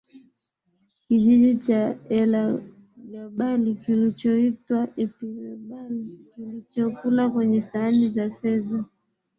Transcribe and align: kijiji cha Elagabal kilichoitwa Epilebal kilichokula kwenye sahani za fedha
kijiji 1.07 1.55
cha 1.63 1.95
Elagabal 2.09 3.75
kilichoitwa 3.75 4.87
Epilebal 4.97 6.05
kilichokula 6.35 7.29
kwenye 7.29 7.61
sahani 7.61 8.09
za 8.09 8.29
fedha 8.29 8.85